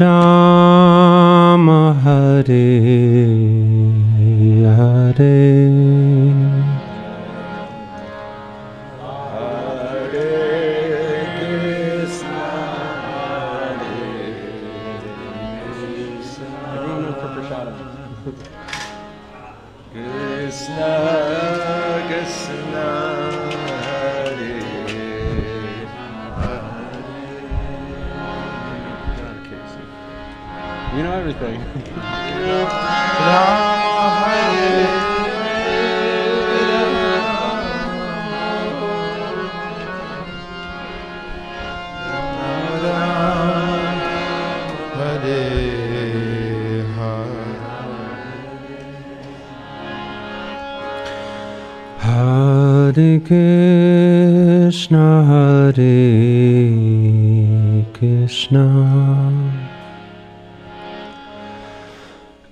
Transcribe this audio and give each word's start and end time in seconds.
Rama 0.00 0.39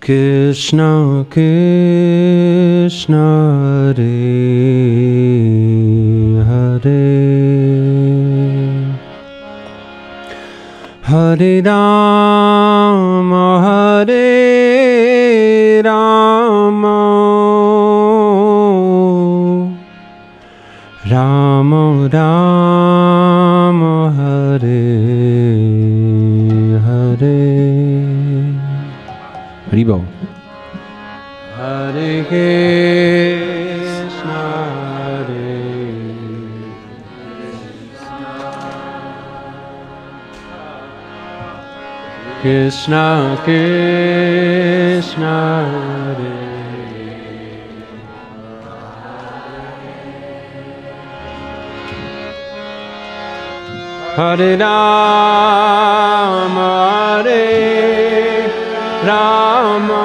Krishna 0.08 1.26
Krishna, 1.28 1.52
Hare 3.94 4.04
Hare, 6.48 7.02
Hare 11.02 11.60
Rama, 11.60 11.97
Krishna 42.88 43.36
Krishna 43.44 45.36
Hare. 46.16 46.36
Hare 54.16 54.56
Rama, 54.56 55.68
Hare 57.22 57.44
Rama, 59.04 60.04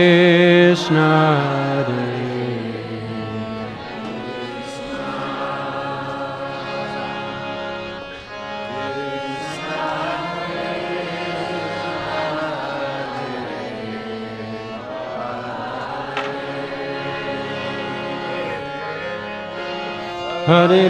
Hare 20.45 20.89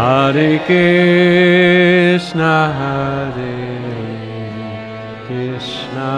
Hare 0.00 0.58
Krishna, 0.64 2.54
Hare 2.78 3.52
Krishna. 5.26 6.12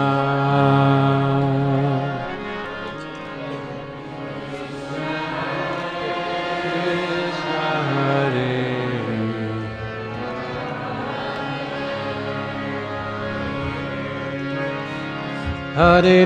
Hare 15.75 16.25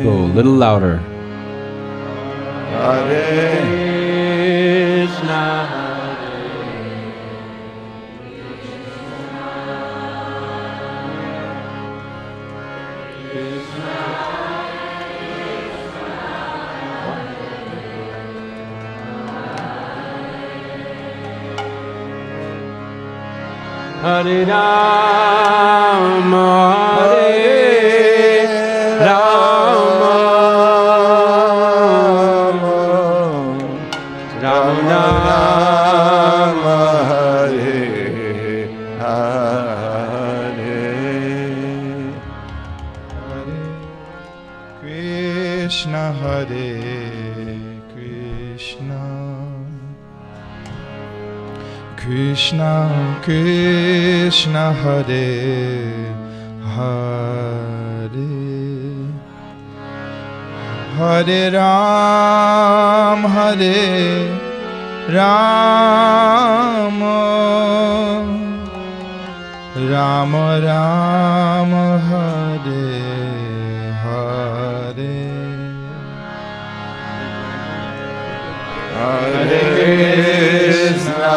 Haribol, 0.00 0.30
a 0.30 0.32
little 0.34 0.52
louder. 0.52 0.96
Hare 2.72 3.60
Krishna, 5.06 5.42
Hare 24.00 24.44
Rama, 24.46 26.20
Krishna 53.30 54.72
Hare 54.82 55.28
Hare. 56.74 58.26
Hare 60.96 61.42
Ram 61.52 63.20
Hare 63.34 63.78
Ram. 65.14 66.98
Ram 69.92 70.32
Ram 70.66 71.72
Hare 72.08 72.84
Hare. 74.02 75.18
Hare 78.96 79.60
Krishna, 79.76 81.36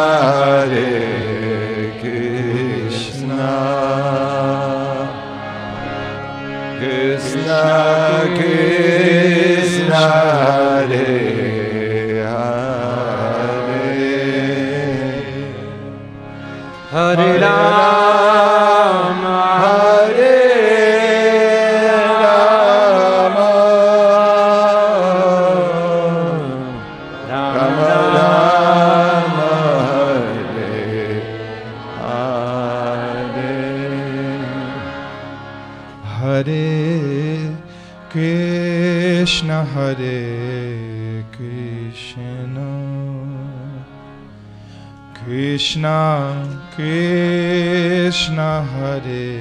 Krishna 45.84 46.48
Krishna 46.74 48.64
Hare 48.72 49.36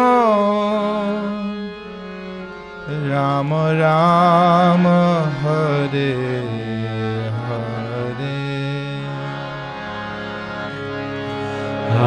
Ram 3.10 3.52
Hare 3.80 4.84
Hare 5.40 6.37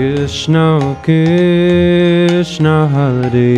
Krishna 0.00 0.96
Krishna, 1.02 2.88
Hare 2.88 3.52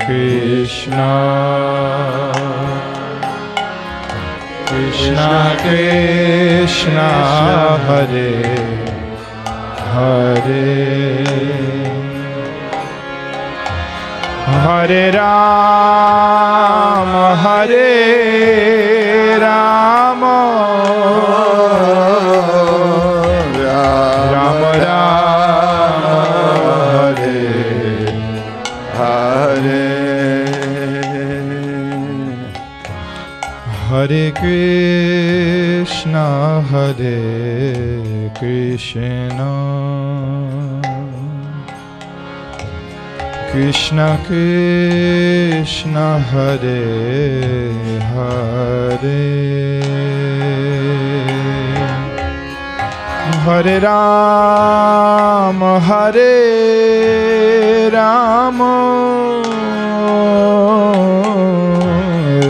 Krishna 0.05 1.09
Krishna 4.65 5.57
Krishna 5.59 7.09
Hare 7.85 8.31
Hare 9.91 10.73
Hare 14.63 15.03
Rama 15.17 16.45
Hare 17.43 17.89
Rama 19.39 19.83
Ram 20.23 20.62
Hare 34.03 34.33
Krishna 34.33 36.25
Hare 36.69 38.31
Krishna 38.37 39.51
Krishna 43.49 44.19
Krishna 44.25 46.07
Hare 46.19 46.81
Hare 48.11 49.23
Hare 53.45 53.79
Rama 53.79 55.73
Hare 55.79 56.33
Rama 57.89 58.73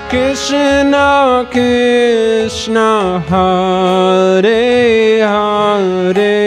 Krishna 0.09 1.47
Krishna 1.51 3.19
Hare 3.29 4.53
Hare. 5.19 6.43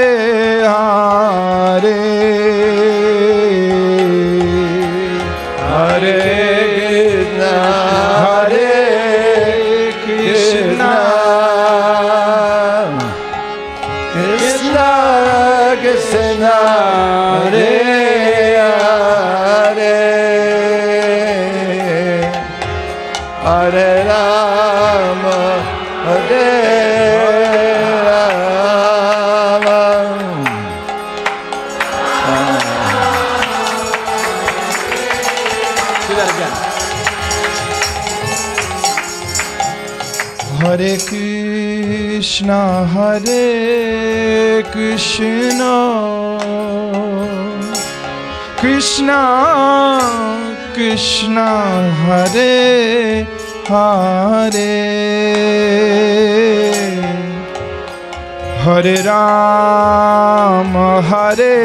Krishna, 42.51 42.85
Hare 42.85 44.63
Krishna, 44.73 45.73
Krishna 48.57 49.21
Krishna, 50.73 51.47
Hare 52.03 53.25
Hare, 53.69 54.51
Hare 58.65 58.95
Ram, 59.05 60.73
Hare 61.09 61.55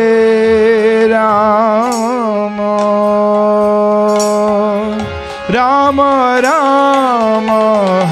Ram. 1.11 2.57
Ram 5.49 5.99
Ram 5.99 7.49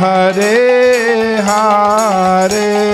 Hare 0.00 1.36
Hare 1.46 2.03
Hare 2.44 2.93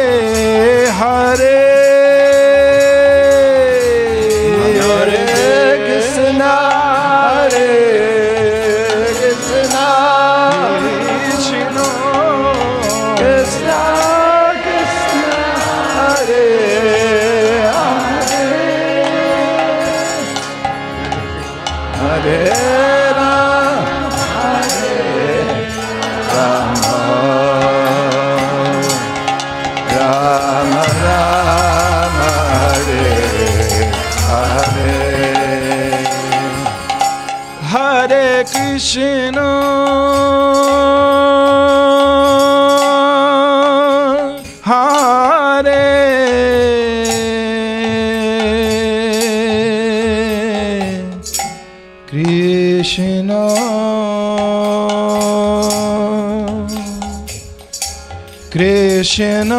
Ocean 59.11 59.51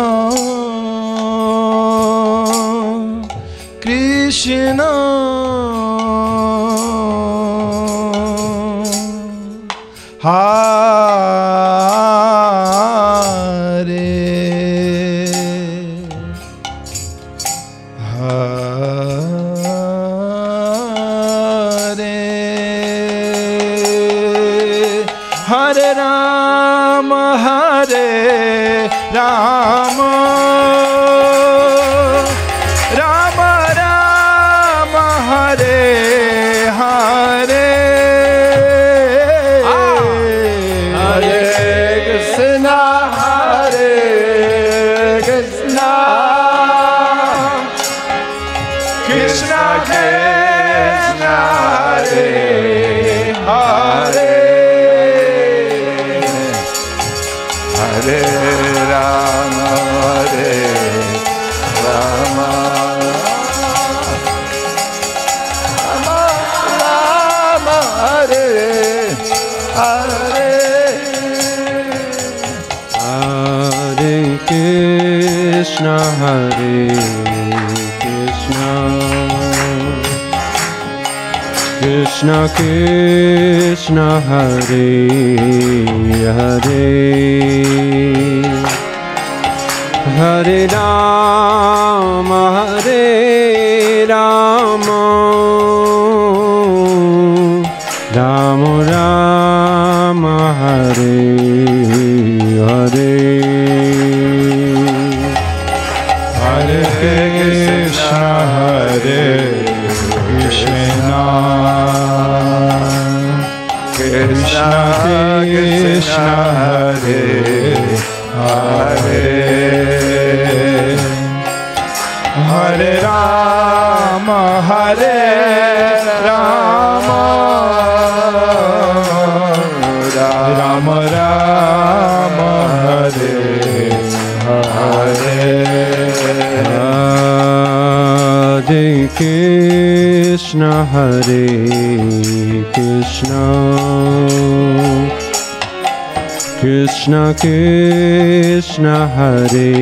Krishna 147.41 148.87
Hare 149.15 149.82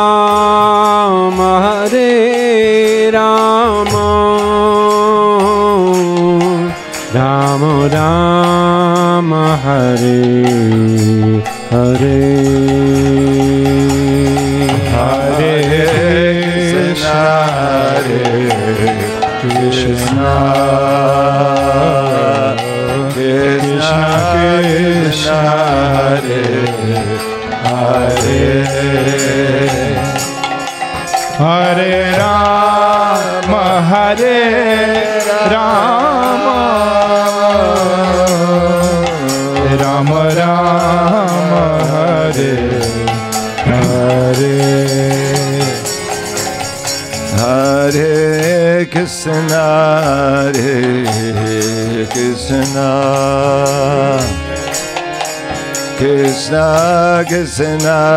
Krishna 57.61 57.77
Hare 57.77 58.10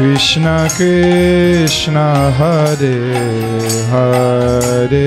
Krishna 0.00 0.66
Krishna, 0.76 2.32
Hare 2.32 2.96
Hare, 3.90 5.06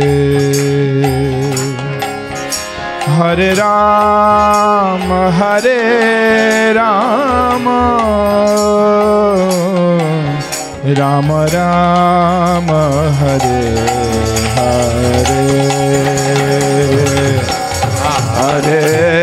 Hare 3.18 3.56
Rama, 3.56 5.32
Hare 5.32 6.76
Rama, 6.76 7.80
Rama 10.96 11.48
Rama, 11.48 12.82
Hare 13.20 13.62
Hare. 14.54 15.44
Hare 18.38 19.23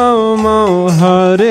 Hare 0.21 1.50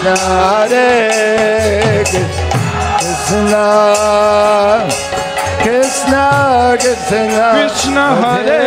Krishna 0.00 0.16
Hare 0.16 2.04
Krishna 3.00 3.66
Krishna 5.60 6.24
Krishna. 6.80 7.46
Krishna 7.52 8.04
Hare 8.16 8.64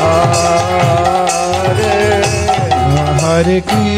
Hare. 0.01 0.49
Hare 3.21 3.61
Krishna 3.61 3.98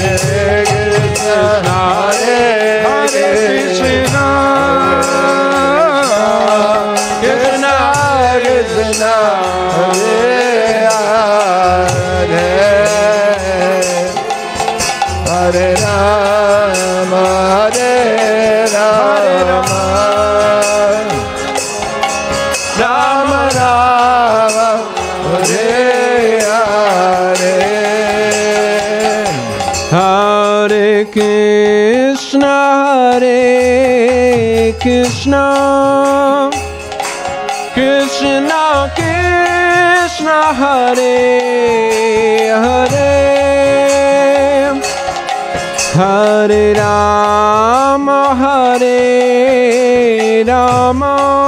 Hare 0.00 0.64
Krishna 0.64 1.62
Hare 1.66 2.57
Krishna, 34.74 36.50
Krishna 37.72 38.92
Krishna, 38.94 40.52
Hare 40.52 41.08
Hare, 42.64 43.12
Hare 45.94 46.74
Rama, 46.74 48.20
Hare 48.40 48.98
Rama, 50.44 51.47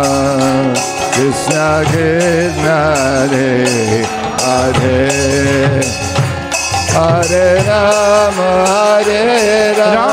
Krishna 1.21 1.83
Krishna 1.85 2.79
Hare 3.29 4.01
Hare 4.41 5.05
Hare 6.93 7.45
Rama 7.67 8.49
Hare 8.65 9.21
Rama 9.77 10.09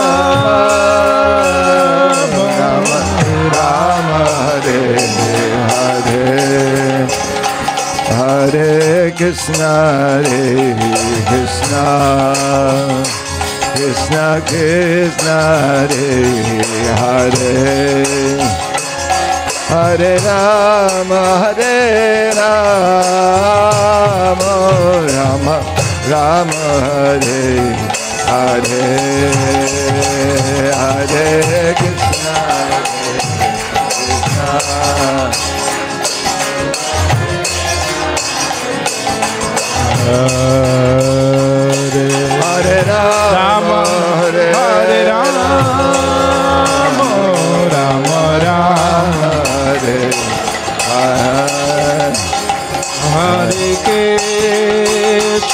Rama 2.61 2.99
Rama 3.57 4.21
Hare 4.37 4.85
Hare 5.73 6.29
Hare 8.13 8.69
Krishna 9.17 9.73
Hare 10.21 10.45
Krishna 11.29 11.87
Krishna 13.73 14.27
Krishna 14.45 15.39
Hare 15.89 16.05
Hare 17.01 18.68
Hare 19.71 20.15
Ram 20.25 21.11
Hare 21.41 21.73
Ram 22.37 23.59
Ram 25.15 25.47
Ram 26.13 26.51
Hare 26.85 27.43
Hare 28.29 28.87
Hare 30.81 31.27
Krishna 31.81 32.08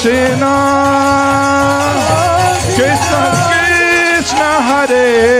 Krishna, 0.00 0.56
Hare 2.74 4.50
Hare, 4.68 5.39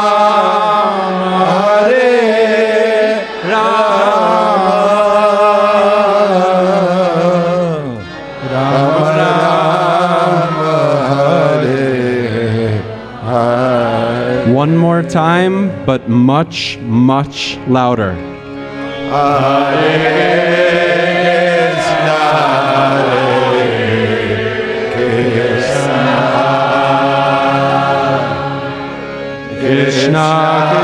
One 14.58 14.76
more 14.76 15.04
time, 15.04 15.86
but 15.86 16.08
much, 16.08 16.78
much 16.78 17.56
louder. 17.68 18.16
Krishna 29.60 30.77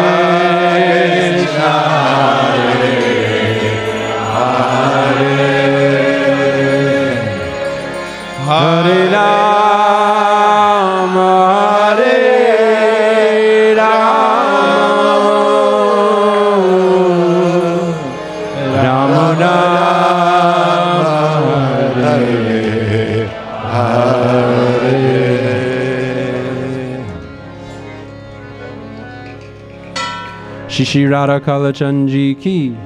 Shishi 30.85 31.11
Radha 31.11 31.41
Kalachandji 31.41 32.39
ki. 32.39 32.77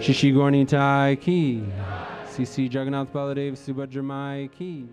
Shishi 0.00 0.32
Gaur 0.32 0.52
Nitai 0.52 1.20
ki 1.20 1.64
CC 2.30 2.68
Jagannath 2.72 3.10
Baladev 3.10 3.56
Subhadramai 3.58 4.48
ki. 4.52 4.86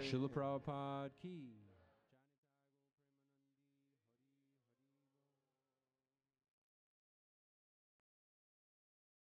Srila 0.00 0.28
Prabhupada 0.30 0.71